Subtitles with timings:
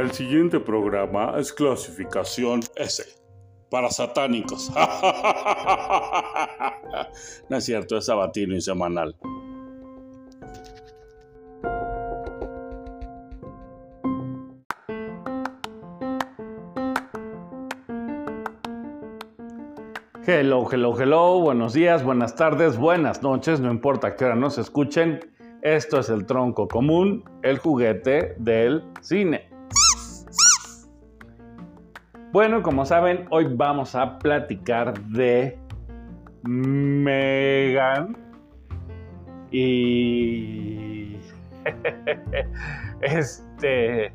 [0.00, 3.04] El siguiente programa es clasificación S.
[3.70, 4.72] Para satánicos.
[7.50, 9.14] no es cierto, es sabatino y semanal.
[20.26, 25.20] Hello, hello, hello, buenos días, buenas tardes, buenas noches, no importa qué hora nos escuchen.
[25.60, 29.49] Esto es el tronco común, el juguete del cine.
[32.32, 35.58] Bueno, como saben, hoy vamos a platicar de
[36.44, 38.16] Megan
[39.50, 41.16] y
[43.00, 44.12] este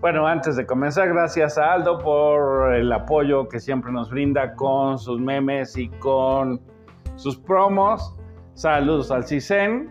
[0.00, 4.98] bueno, antes de comenzar, gracias a Aldo por el apoyo que siempre nos brinda con
[4.98, 6.60] sus memes y con
[7.16, 8.14] sus promos.
[8.52, 9.90] Saludos al CISEN.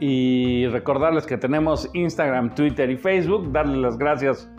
[0.00, 3.52] Y recordarles que tenemos Instagram, Twitter y Facebook.
[3.52, 4.50] Darles las gracias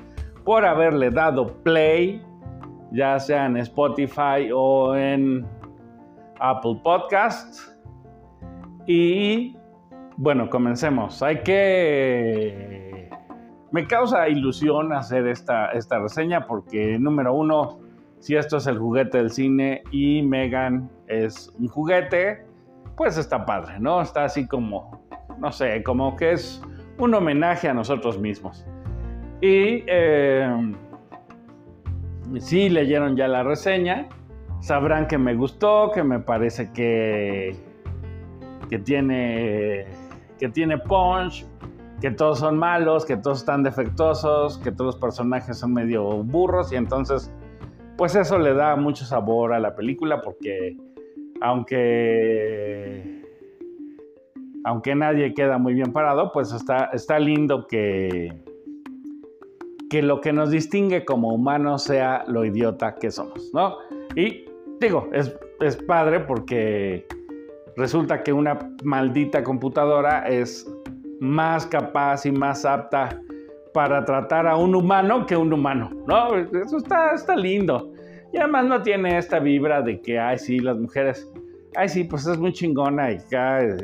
[0.46, 2.24] por haberle dado play,
[2.92, 5.46] ya sea en Spotify o en
[6.40, 7.76] Apple Podcasts.
[8.86, 9.58] Y
[10.16, 11.22] bueno, comencemos.
[11.24, 13.10] Hay que...
[13.72, 17.80] Me causa ilusión hacer esta, esta reseña porque, número uno,
[18.20, 22.46] si esto es el juguete del cine y Megan es un juguete,
[22.96, 24.02] pues está padre, ¿no?
[24.02, 25.02] Está así como,
[25.40, 26.62] no sé, como que es
[26.98, 28.66] un homenaje a nosotros mismos.
[29.46, 30.74] Y eh,
[32.40, 34.08] si leyeron ya la reseña,
[34.60, 37.56] sabrán que me gustó, que me parece que,
[38.68, 39.86] que, tiene,
[40.40, 41.46] que tiene punch,
[42.02, 46.72] que todos son malos, que todos están defectuosos, que todos los personajes son medio burros.
[46.74, 47.32] Y entonces
[48.00, 50.76] pues eso le da mucho sabor a la película porque
[51.42, 53.22] aunque
[54.64, 58.34] aunque nadie queda muy bien parado, pues está, está lindo que,
[59.90, 63.78] que lo que nos distingue como humanos sea lo idiota que somos, ¿no?
[64.16, 64.46] Y
[64.80, 67.06] digo, es, es padre porque
[67.76, 70.70] resulta que una maldita computadora es
[71.20, 73.22] más capaz y más apta
[73.74, 76.36] para tratar a un humano que un humano, ¿no?
[76.38, 77.92] Eso está, está lindo.
[78.34, 81.30] Y además no tiene esta vibra de que, ay, sí, las mujeres,
[81.76, 83.76] ay, sí, pues es muy chingona y cae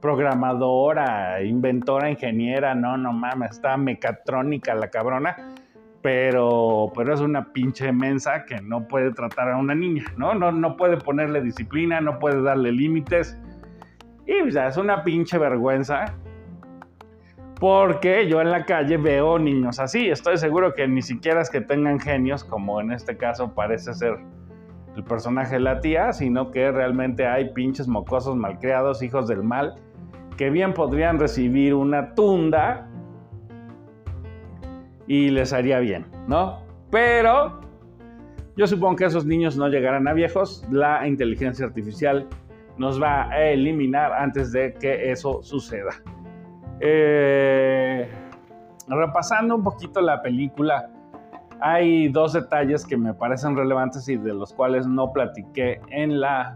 [0.00, 5.54] programadora, inventora, ingeniera, no, no mames, está mecatrónica la cabrona,
[6.02, 10.34] pero, pero es una pinche mensa que no puede tratar a una niña, ¿no?
[10.34, 13.36] No, no puede ponerle disciplina, no puede darle límites.
[14.26, 16.14] Y ya es una pinche vergüenza.
[17.58, 20.08] Porque yo en la calle veo niños así.
[20.10, 24.18] Estoy seguro que ni siquiera es que tengan genios, como en este caso parece ser
[24.94, 29.74] el personaje de la tía, sino que realmente hay pinches mocosos malcriados, hijos del mal,
[30.36, 32.88] que bien podrían recibir una tunda
[35.06, 36.60] y les haría bien, ¿no?
[36.90, 37.60] Pero
[38.56, 42.26] yo supongo que esos niños no llegarán a viejos, la inteligencia artificial
[42.78, 45.90] nos va a eliminar antes de que eso suceda.
[46.80, 48.08] Eh,
[48.88, 50.90] repasando un poquito la película,
[51.60, 56.54] hay dos detalles que me parecen relevantes y de los cuales no platiqué en la,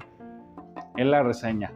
[0.96, 1.72] en la reseña.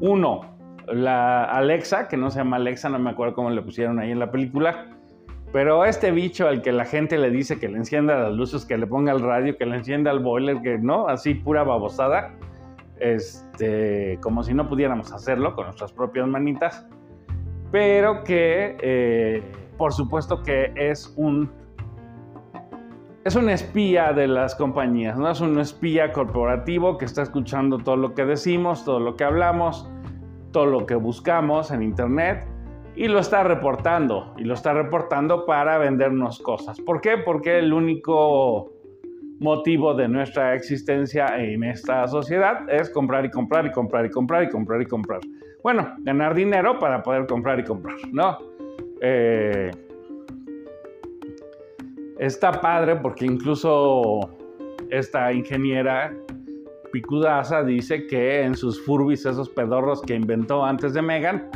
[0.00, 0.57] Uno,
[0.92, 4.18] la Alexa, que no se llama Alexa, no me acuerdo cómo le pusieron ahí en
[4.18, 4.86] la película,
[5.52, 8.76] pero este bicho al que la gente le dice que le encienda las luces, que
[8.76, 12.34] le ponga el radio, que le encienda el boiler, que no, así pura babosada,
[13.00, 16.86] este, como si no pudiéramos hacerlo con nuestras propias manitas,
[17.70, 19.42] pero que eh,
[19.76, 21.50] por supuesto que es un
[23.24, 27.96] es un espía de las compañías, no es un espía corporativo que está escuchando todo
[27.96, 29.86] lo que decimos, todo lo que hablamos,
[30.52, 32.46] todo lo que buscamos en Internet
[32.96, 34.34] y lo está reportando.
[34.36, 36.80] Y lo está reportando para vendernos cosas.
[36.80, 37.18] ¿Por qué?
[37.18, 38.72] Porque el único
[39.40, 44.44] motivo de nuestra existencia en esta sociedad es comprar y comprar y comprar y comprar
[44.44, 45.20] y comprar y comprar.
[45.62, 48.38] Bueno, ganar dinero para poder comprar y comprar, ¿no?
[49.00, 49.70] Eh,
[52.18, 54.28] está padre porque incluso
[54.90, 56.12] esta ingeniera
[56.90, 61.50] Picudaza dice que en sus Furbis, esos pedorros que inventó antes de Megan,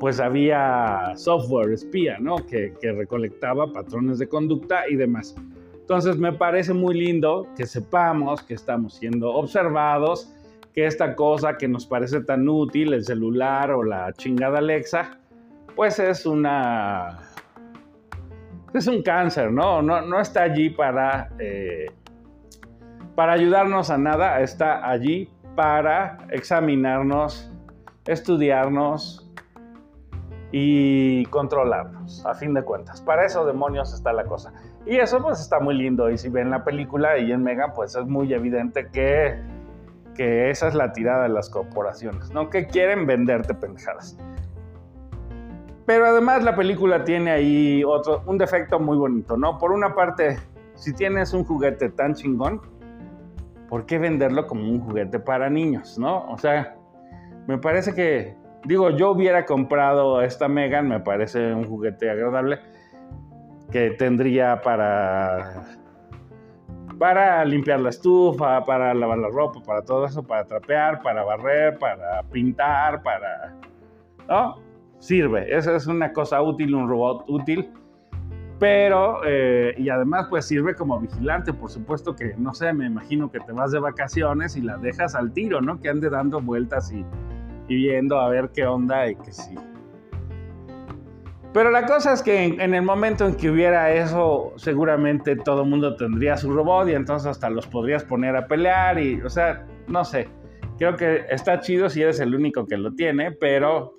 [0.00, 2.36] pues había software espía, ¿no?
[2.36, 5.36] Que, que, recolectaba patrones de conducta y demás.
[5.74, 10.34] Entonces me parece muy lindo que sepamos que estamos siendo observados,
[10.74, 15.18] que esta cosa que nos parece tan útil, el celular o la chingada Alexa,
[15.76, 17.20] pues es una...
[18.74, 19.82] Es un cáncer, ¿no?
[19.82, 21.30] No, no está allí para...
[21.38, 21.86] Eh,
[23.14, 27.52] para ayudarnos a nada, está allí para examinarnos,
[28.06, 29.30] estudiarnos
[30.50, 33.00] y controlarlos, a fin de cuentas.
[33.00, 34.52] Para eso demonios está la cosa.
[34.86, 36.10] Y eso pues está muy lindo.
[36.10, 39.40] Y si ven la película y en Mega, pues es muy evidente que,
[40.14, 42.50] que esa es la tirada de las corporaciones, ¿no?
[42.50, 44.18] Que quieren venderte pendejadas.
[45.86, 49.58] Pero además la película tiene ahí otro, un defecto muy bonito, ¿no?
[49.58, 50.38] Por una parte,
[50.74, 52.60] si tienes un juguete tan chingón,
[53.72, 56.26] ¿por qué venderlo como un juguete para niños, no?
[56.30, 56.76] O sea,
[57.46, 58.36] me parece que,
[58.66, 62.58] digo, yo hubiera comprado esta Megan, me parece un juguete agradable
[63.70, 65.78] que tendría para
[66.98, 71.78] para limpiar la estufa, para lavar la ropa, para todo eso, para trapear, para barrer,
[71.78, 73.54] para pintar, para
[74.28, 74.56] ¿no?
[74.98, 77.72] Sirve, esa es una cosa útil, un robot útil.
[78.62, 83.28] Pero, eh, y además pues sirve como vigilante, por supuesto que, no sé, me imagino
[83.28, 85.80] que te vas de vacaciones y la dejas al tiro, ¿no?
[85.80, 87.04] Que ande dando vueltas y,
[87.66, 89.56] viendo a ver qué onda y que sí.
[91.52, 95.68] Pero la cosa es que en, el momento en que hubiera eso, seguramente todo el
[95.68, 99.66] mundo tendría su robot y entonces hasta los podrías poner a pelear y, o sea,
[99.88, 100.28] no sé.
[100.78, 103.96] Creo que está chido si eres el único que lo tiene, pero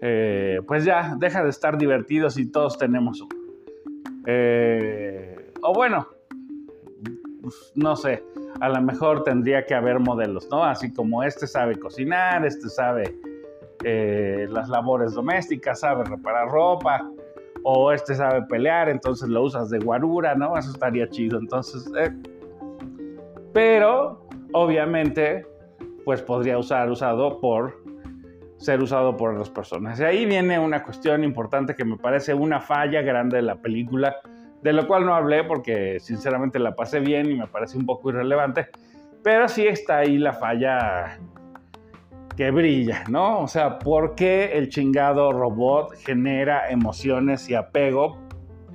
[0.00, 3.36] eh, pues ya, deja de estar divertido si todos tenemos uno.
[4.26, 6.08] Eh, o bueno,
[7.74, 8.22] no sé,
[8.60, 10.64] a lo mejor tendría que haber modelos, ¿no?
[10.64, 13.16] Así como este sabe cocinar, este sabe
[13.84, 17.10] eh, las labores domésticas, sabe reparar ropa,
[17.62, 20.56] o este sabe pelear, entonces lo usas de guarura, ¿no?
[20.56, 21.38] Eso estaría chido.
[21.38, 21.90] Entonces,
[23.52, 25.46] pero obviamente,
[26.04, 27.79] pues podría usar usado por
[28.60, 29.98] ser usado por las personas.
[29.98, 34.16] Y ahí viene una cuestión importante que me parece una falla grande de la película,
[34.62, 38.10] de lo cual no hablé porque sinceramente la pasé bien y me parece un poco
[38.10, 38.68] irrelevante,
[39.24, 41.18] pero sí está ahí la falla
[42.36, 43.40] que brilla, ¿no?
[43.40, 48.18] O sea, ¿por qué el chingado robot genera emociones y apego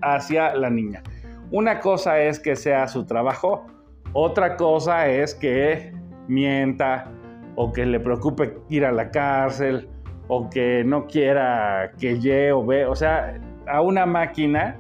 [0.02, 1.04] hacia la niña?
[1.52, 3.68] Una cosa es que sea su trabajo,
[4.14, 5.94] otra cosa es que
[6.28, 7.12] mienta,
[7.56, 9.90] o que le preocupe ir a la cárcel,
[10.28, 14.75] o que no quiera que ye o ve, o sea, a una máquina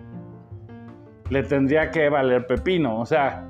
[1.29, 3.47] le tendría que valer pepino, o sea,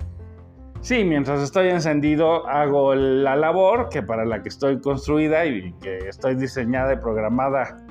[0.82, 5.98] sí, mientras estoy encendido hago la labor que para la que estoy construida y que
[6.10, 7.82] estoy diseñada y programada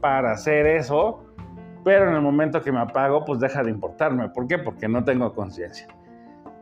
[0.00, 1.24] para hacer eso,
[1.84, 4.28] pero en el momento que me apago, pues deja de importarme.
[4.28, 4.58] ¿Por qué?
[4.58, 5.86] Porque no tengo conciencia.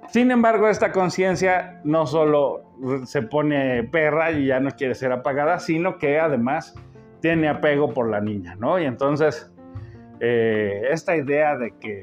[0.08, 2.62] Sin embargo, esta conciencia no solo
[3.04, 6.74] se pone perra y ya no quiere ser apagada, sino que además
[7.20, 8.78] tiene apego por la niña, ¿no?
[8.78, 9.52] Y entonces,
[10.20, 12.02] eh, esta idea de que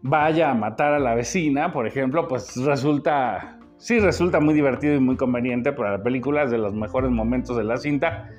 [0.00, 5.00] vaya a matar a la vecina, por ejemplo, pues resulta, sí resulta muy divertido y
[5.00, 8.30] muy conveniente para la película, es de los mejores momentos de la cinta.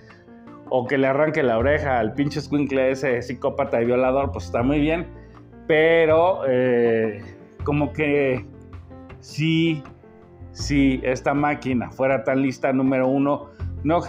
[0.71, 4.61] O que le arranque la oreja al pinche squinkle ese psicópata y violador, pues está
[4.61, 5.18] muy bien
[5.69, 7.21] pero eh,
[7.63, 8.43] como que
[9.19, 9.83] si,
[10.51, 13.51] si esta máquina fuera tan lista, número uno,
[13.83, 13.99] no,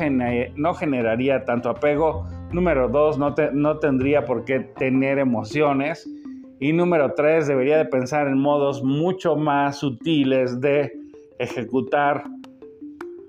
[0.57, 6.09] no generaría tanto apego, número dos, no, no tendría por qué tener emociones,
[6.61, 10.91] y número tres, debería de pensar en modos mucho más sutiles de
[11.39, 12.25] ejecutar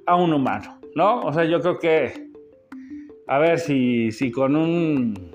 [0.06, 1.20] a un humano, ¿no?
[1.20, 2.30] O sea, yo creo que,
[3.28, 5.31] a ver, si, si con un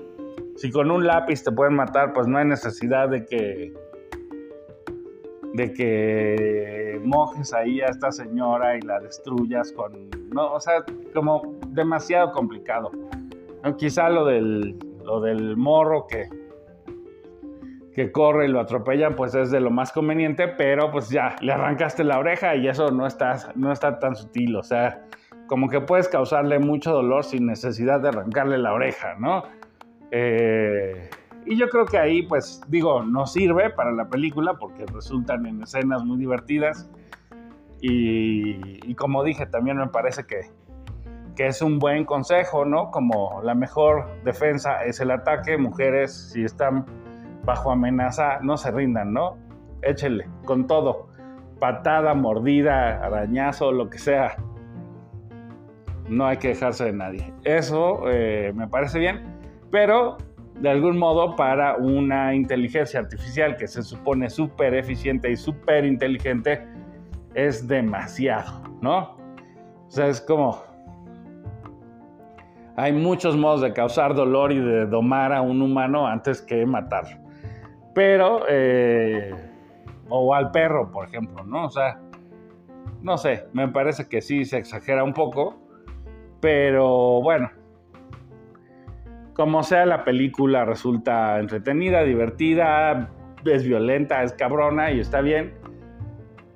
[0.57, 3.73] si con un lápiz te pueden matar, pues no hay necesidad de que
[5.53, 10.83] de que mojes ahí a esta señora y la destruyas con no, o sea,
[11.13, 12.91] como demasiado complicado.
[13.77, 16.29] Quizá lo del lo del morro que
[17.97, 21.51] que corre y lo atropellan, pues es de lo más conveniente, pero pues ya, le
[21.51, 25.07] arrancaste la oreja y eso no está, no está tan sutil, o sea,
[25.47, 29.45] como que puedes causarle mucho dolor sin necesidad de arrancarle la oreja, ¿no?
[30.11, 31.09] Eh,
[31.45, 35.63] y yo creo que ahí, pues digo, no sirve para la película porque resultan en
[35.63, 36.89] escenas muy divertidas.
[37.79, 40.51] Y, como dije, también me parece que,
[41.35, 42.91] que, es un buen consejo, ¿no?
[42.91, 45.57] Como la mejor defensa es el ataque.
[45.57, 46.85] Mujeres, si están
[47.45, 49.37] bajo amenaza, no se rindan, ¿no?
[49.83, 51.07] Échenle con todo.
[51.59, 54.35] Patada, mordida, arañazo, lo que sea.
[56.09, 57.33] No hay que dejarse de nadie.
[57.43, 59.36] Eso eh, me parece bien
[59.71, 60.17] pero
[60.59, 66.65] de algún modo para una inteligencia artificial que se supone súper eficiente y súper inteligente
[67.35, 69.17] es demasiado, ¿no?
[69.87, 70.65] O sea, es como...
[72.75, 77.17] Hay muchos modos de causar dolor y de domar a un humano antes que matarlo.
[77.95, 79.33] Pero, eh,
[80.09, 81.65] o al perro, por ejemplo, ¿no?
[81.65, 81.99] O sea,
[83.01, 85.55] no sé, me parece que sí se exagera un poco
[86.39, 87.49] Pero bueno,
[89.37, 93.11] como sea la película resulta entretenida, divertida,
[93.45, 95.53] es violenta, es cabrona y está bien.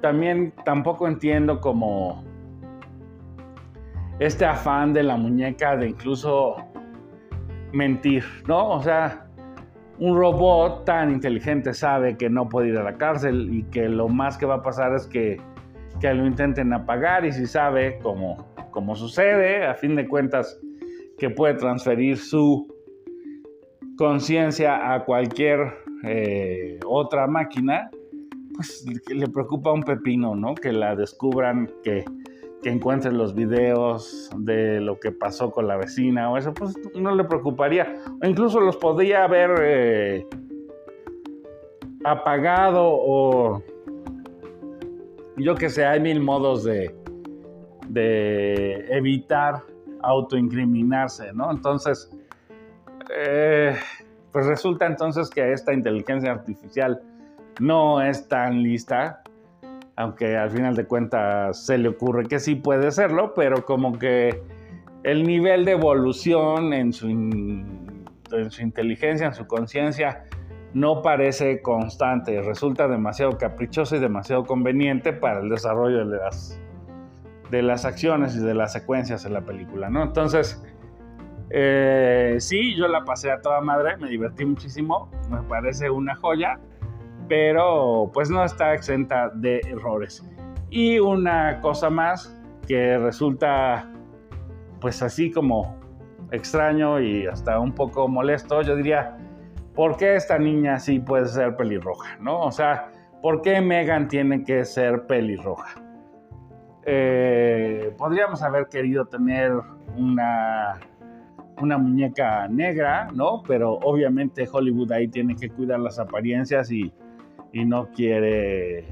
[0.01, 2.23] También tampoco entiendo como
[4.17, 6.55] este afán de la muñeca de incluso
[7.71, 8.69] mentir, ¿no?
[8.69, 9.27] O sea,
[9.99, 14.07] un robot tan inteligente sabe que no puede ir a la cárcel y que lo
[14.07, 15.39] más que va a pasar es que,
[15.99, 20.59] que lo intenten apagar y si sabe, como, como sucede, a fin de cuentas,
[21.21, 22.67] que puede transferir su
[23.95, 25.71] conciencia a cualquier
[26.03, 27.91] eh, otra máquina,
[28.55, 30.55] pues le preocupa un pepino, ¿no?
[30.55, 32.03] Que la descubran, que,
[32.63, 37.13] que encuentren los videos de lo que pasó con la vecina o eso, pues no
[37.13, 38.01] le preocuparía.
[38.19, 40.25] O incluso los podría haber eh,
[42.03, 43.61] apagado o
[45.37, 46.95] yo que sé, hay mil modos de,
[47.89, 49.70] de evitar
[50.03, 51.51] autoincriminarse, ¿no?
[51.51, 52.11] Entonces,
[53.15, 53.75] eh,
[54.31, 57.01] pues resulta entonces que esta inteligencia artificial
[57.59, 59.21] no es tan lista,
[59.95, 64.41] aunque al final de cuentas se le ocurre que sí puede serlo, pero como que
[65.03, 70.25] el nivel de evolución en su, en su inteligencia, en su conciencia,
[70.73, 76.60] no parece constante, resulta demasiado caprichoso y demasiado conveniente para el desarrollo de las,
[77.51, 80.01] de las acciones y de las secuencias en la película, ¿no?
[80.03, 80.63] Entonces,
[81.49, 86.59] eh, sí, yo la pasé a toda madre, me divertí muchísimo, me parece una joya,
[87.27, 90.23] pero pues no está exenta de errores.
[90.69, 93.91] Y una cosa más que resulta
[94.79, 95.77] pues así como
[96.31, 99.17] extraño y hasta un poco molesto, yo diría,
[99.75, 102.17] ¿por qué esta niña sí puede ser pelirroja?
[102.21, 102.39] ¿No?
[102.39, 102.91] O sea,
[103.21, 105.90] ¿por qué Megan tiene que ser pelirroja?
[106.85, 109.51] Eh, podríamos haber querido tener
[109.95, 110.79] una
[111.61, 113.43] una muñeca negra, ¿no?
[113.47, 116.93] Pero obviamente Hollywood ahí tiene que cuidar las apariencias y,
[117.53, 118.85] no quiere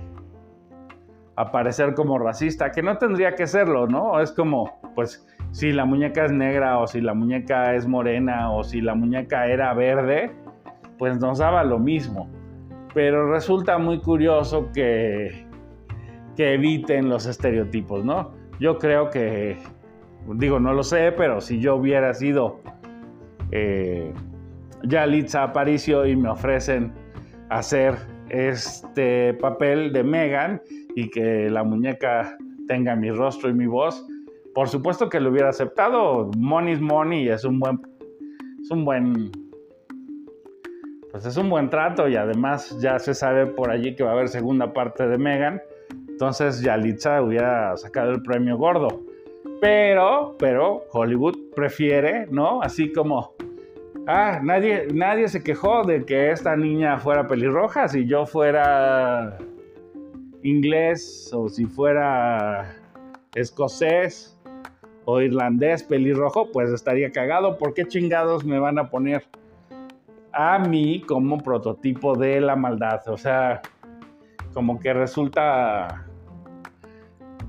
[1.38, 4.20] aparecer como racista, que no tendría que serlo, ¿no?
[4.20, 8.66] Es como, pues, si la muñeca es negra o si la muñeca es morena o
[8.66, 10.36] si la muñeca era verde,
[10.98, 12.30] pues nos daba lo mismo.
[12.94, 15.48] Pero resulta muy curioso que,
[16.40, 18.32] que eviten los estereotipos, ¿no?
[18.62, 19.58] Yo creo que
[20.36, 22.62] digo, no lo sé, pero si yo hubiera sido
[23.52, 24.14] eh,
[24.84, 26.94] Yalitza Aparicio y me ofrecen
[27.50, 27.96] hacer
[28.30, 30.62] este papel de Megan
[30.96, 32.38] y que la muñeca
[32.70, 34.08] tenga mi rostro y mi voz,
[34.56, 36.32] por supuesto que lo hubiera aceptado.
[36.38, 37.82] Money is money es un buen,
[38.62, 39.30] es un buen,
[41.12, 44.14] pues es un buen trato y además ya se sabe por allí que va a
[44.14, 45.62] haber segunda parte de Megan.
[46.20, 49.06] Entonces Yalitza hubiera sacado el premio gordo.
[49.62, 52.62] Pero, pero Hollywood prefiere, ¿no?
[52.62, 53.36] Así como,
[54.06, 57.88] ah, nadie, nadie se quejó de que esta niña fuera pelirroja.
[57.88, 59.38] Si yo fuera
[60.44, 62.76] inglés o si fuera
[63.34, 64.38] escocés
[65.06, 67.58] o irlandés pelirrojo, pues estaría cagado.
[67.58, 69.24] ¿Por qué chingados me van a poner
[70.34, 73.08] a mí como prototipo de la maldad?
[73.08, 73.62] O sea,
[74.54, 76.08] como que resulta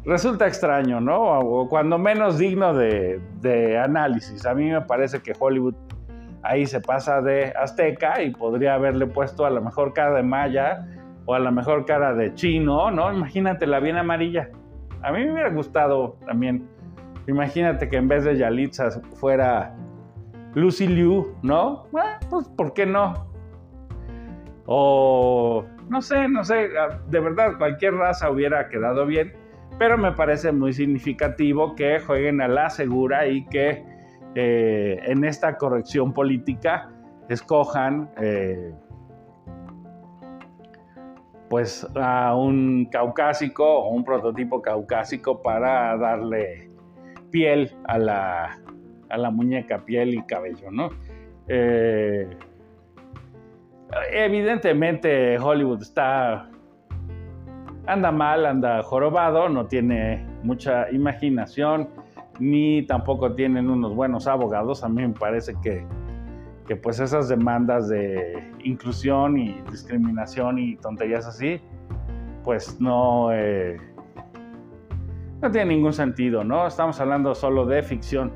[0.04, 1.20] resulta extraño, ¿no?
[1.40, 4.46] O cuando menos digno de, análisis.
[4.46, 5.74] A mí me parece que Hollywood
[6.42, 10.86] ahí se pasa de azteca y podría haberle puesto a la mejor cara de maya
[11.26, 13.12] o a la mejor cara de chino, ¿no?
[13.12, 14.50] Imagínate la bien amarilla.
[15.02, 16.68] A mí me hubiera gustado también.
[17.26, 19.74] Imagínate que en vez de Yalitza fuera
[20.54, 21.86] Lucy Liu, ¿no?
[21.92, 23.26] Bueno, pues ¿por qué no?
[24.66, 26.70] O no sé, no sé,
[27.08, 29.39] de verdad cualquier raza hubiera quedado bien
[29.80, 33.82] pero me parece muy significativo que jueguen a la segura y que
[34.34, 36.90] eh, en esta corrección política
[37.30, 38.74] escojan eh,
[41.48, 46.68] pues a un caucásico o un prototipo caucásico para darle
[47.30, 48.58] piel a la,
[49.08, 50.90] a la muñeca, piel y cabello, ¿no?
[51.48, 52.28] Eh,
[54.12, 56.49] evidentemente Hollywood está
[57.86, 61.88] anda mal, anda jorobado, no tiene mucha imaginación,
[62.38, 64.82] ni tampoco tienen unos buenos abogados.
[64.84, 65.84] A mí me parece que,
[66.76, 71.60] pues esas demandas de inclusión y discriminación y tonterías así,
[72.44, 73.76] pues no, eh,
[75.42, 76.66] no tiene ningún sentido, ¿no?
[76.66, 78.32] Estamos hablando solo de ficción.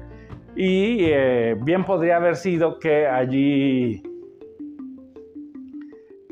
[0.57, 4.04] Y eh, bien podría haber sido que allí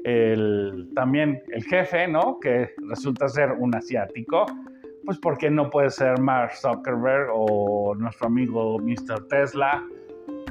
[0.04, 2.38] el, también el jefe, ¿no?
[2.40, 4.46] Que resulta ser un asiático,
[5.04, 9.26] pues ¿por qué no puede ser Mark Zuckerberg o nuestro amigo Mr.
[9.28, 9.84] Tesla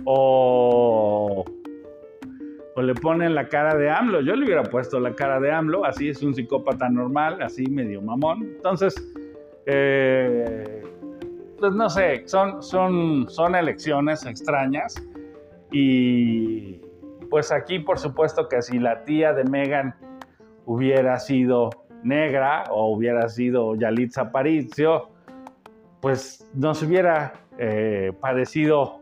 [0.05, 1.45] o,
[2.75, 4.21] o le ponen la cara de AMLO?
[4.21, 8.01] Yo le hubiera puesto la cara de AMLO, así es un psicópata normal, así medio
[8.01, 8.43] mamón.
[8.43, 8.95] Entonces,
[9.65, 10.83] eh,
[11.59, 14.95] pues no sé, son, son, son elecciones extrañas
[15.71, 16.80] y
[17.31, 19.95] pues aquí por supuesto que si la tía de Megan
[20.65, 21.69] hubiera sido
[22.03, 25.09] negra o hubiera sido Yalitza Aparicio,
[26.01, 28.99] pues nos hubiera eh, parecido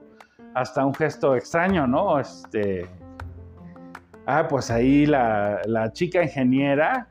[0.54, 2.20] hasta un gesto extraño, ¿no?
[2.20, 2.88] Este,
[4.28, 7.08] ah, pues ahí la, chica ingeniera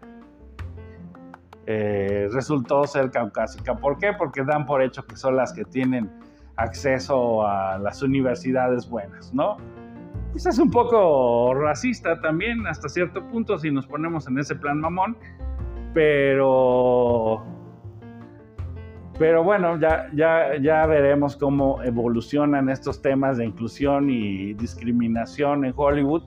[1.66, 3.74] eh, resultó ser caucásica.
[3.74, 4.12] ¿Por qué?
[4.12, 6.08] Porque dan por hecho que son las que tienen
[6.54, 9.56] acceso a las universidades buenas, ¿no?
[10.46, 15.16] Es un poco racista también hasta cierto punto si nos ponemos en ese plan mamón,
[15.92, 17.44] pero
[19.18, 25.72] pero bueno, ya, ya, ya veremos cómo evolucionan estos temas de inclusión y discriminación en
[25.74, 26.22] Hollywood.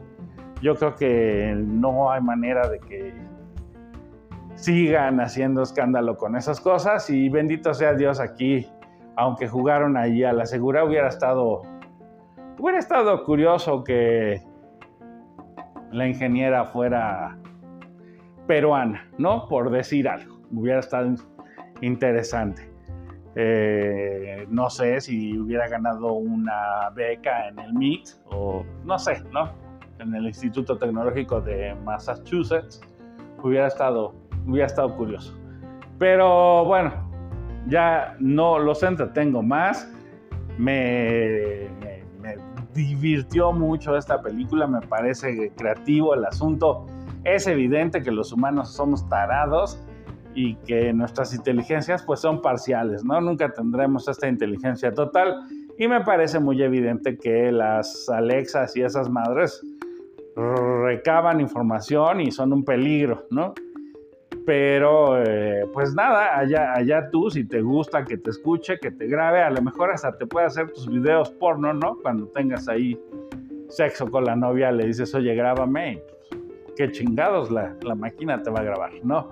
[0.62, 3.14] Yo creo que no hay manera de que
[4.56, 8.68] sigan haciendo escándalo con esas cosas y bendito sea Dios aquí,
[9.16, 11.62] aunque jugaron allí a la segura, hubiera estado,
[12.62, 14.40] hubiera estado curioso que
[15.92, 17.36] la ingeniera fuera
[18.46, 19.48] peruana, ¿no?
[19.48, 20.40] Por decir algo.
[20.52, 21.16] Hubiera estado
[21.82, 22.70] interesante.
[23.36, 29.50] Eh, no sé si hubiera ganado una beca en el MIT o no sé, ¿no?
[29.98, 32.80] En el Instituto Tecnológico de Massachusetts.
[33.42, 34.14] Hubiera estado,
[34.46, 35.36] hubiera estado curioso.
[35.98, 36.92] Pero bueno,
[37.68, 39.92] ya no los entretengo más.
[40.60, 41.70] Me,
[42.74, 46.86] divirtió mucho esta película, me parece creativo el asunto
[47.24, 49.80] es evidente que los humanos somos tarados
[50.34, 53.20] y que nuestras inteligencias pues son parciales, ¿no?
[53.22, 55.36] Nunca tendremos esta inteligencia total
[55.78, 59.62] y me parece muy evidente que las Alexas y esas madres
[60.36, 63.54] recaban información y son un peligro, ¿no?
[64.46, 65.51] Pero eh,
[65.82, 69.50] pues nada, allá, allá tú, si te gusta que te escuche, que te grabe, a
[69.50, 71.98] lo mejor hasta te puede hacer tus videos porno, ¿no?
[72.04, 73.02] Cuando tengas ahí
[73.68, 76.04] sexo con la novia, le dices, oye, grábame
[76.78, 79.28] qué chingados la, máquina te va a grabar, ¿no?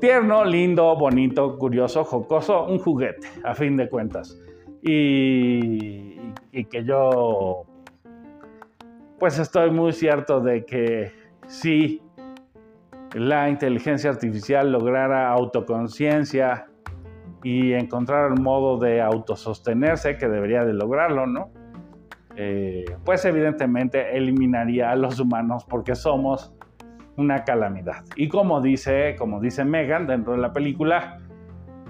[0.00, 4.40] Tierno, lindo, bonito, curioso, jocoso, un juguete, a fin de cuentas.
[4.80, 6.16] Y,
[6.70, 7.66] que yo,
[9.18, 11.12] pues estoy muy cierto de que
[11.46, 12.00] si
[13.16, 16.66] la inteligencia artificial lograra autoconciencia
[17.42, 21.50] y encontrar un modo de autosostenerse, que debería de lograrlo, ¿no?
[22.36, 26.54] Eh, pues evidentemente eliminaría a los humanos porque somos
[27.16, 28.04] una calamidad.
[28.16, 31.18] Y como dice, como dice Megan dentro de la película,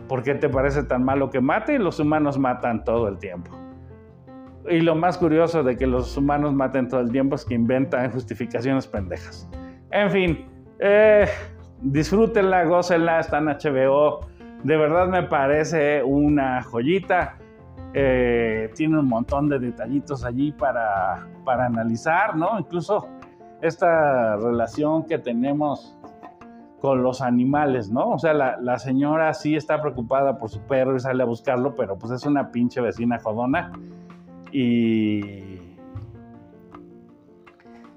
[0.06, 1.80] ¿por qué te parece tan malo que mate?
[1.80, 3.50] Los humanos matan todo el tiempo.
[4.70, 8.12] Y lo más curioso de que los humanos maten todo el tiempo es que inventan
[8.12, 9.50] justificaciones pendejas.
[9.90, 11.26] En fin, eh,
[11.80, 14.20] disfrútenla, gócenla, está en HBO.
[14.62, 17.38] De verdad me parece una joyita.
[17.94, 22.58] Eh, tiene un montón de detallitos allí para, para analizar, ¿no?
[22.58, 23.08] Incluso
[23.62, 25.96] esta relación que tenemos
[26.80, 28.10] con los animales, ¿no?
[28.10, 31.74] O sea, la, la, señora sí está preocupada por su perro y sale a buscarlo,
[31.74, 33.72] pero pues es una pinche vecina jodona.
[34.52, 35.45] Y.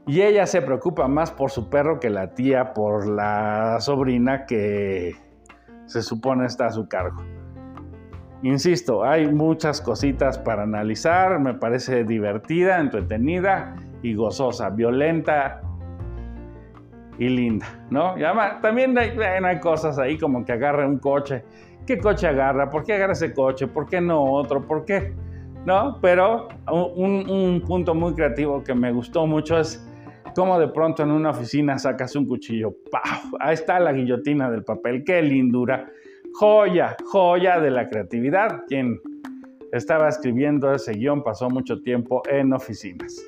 [0.10, 5.16] Y ella se preocupa más por su perro que la tía por la sobrina que
[5.86, 7.24] se supone está a su cargo.
[8.42, 15.62] Insisto, hay muchas cositas para analizar, me parece divertida, entretenida y gozosa, violenta
[17.20, 18.14] y linda, ¿no?
[18.14, 21.44] Además, también hay, cosas ahí como que agarra un coche.
[21.86, 22.68] ¿Qué coche agarra?
[22.72, 23.68] ¿Por qué agarra ese coche?
[23.68, 24.66] ¿Por qué no otro?
[24.66, 25.14] ¿Por qué?
[25.68, 26.00] ¿No?
[26.02, 29.86] Pero un punto muy creativo que me gustó mucho es
[30.40, 32.74] cómo de pronto en una oficina sacas un cuchillo.
[32.90, 33.36] ¡Pau!
[33.42, 35.04] Ahí está la guillotina del papel.
[35.04, 35.92] ¡Qué lindura!
[36.32, 38.64] joya, joya de la creatividad.
[38.70, 39.02] Quien
[39.74, 43.22] estaba escribiendo ese guion pasó mucho tiempo en oficinas.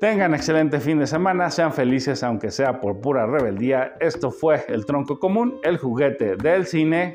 [0.00, 3.94] Tengan excelente fin de semana, sean felices aunque sea por pura rebeldía.
[4.00, 7.12] Esto fue El Tronco Común, el juguete del cine.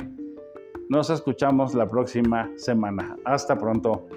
[0.87, 3.17] Nos escuchamos la próxima semana.
[3.25, 4.07] Hasta pronto.